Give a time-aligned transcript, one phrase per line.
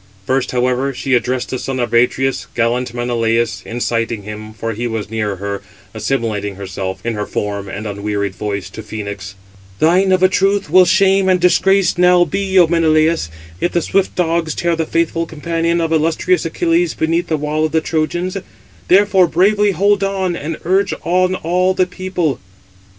[0.25, 5.11] First, however, she addressed the son of Atreus, gallant Menelaus, inciting him, for he was
[5.11, 5.61] near her,
[5.93, 9.35] assimilating herself, in her form and unwearied voice, to Phœnix:
[9.77, 13.29] "Thine, of a truth, will shame and disgrace now be, O Menelaus,
[13.59, 17.71] if the swift dogs tear the faithful companion of illustrious Achilles beneath the wall of
[17.71, 18.35] the Trojans;
[18.87, 22.39] therefore bravely hold on, and urge on all the people."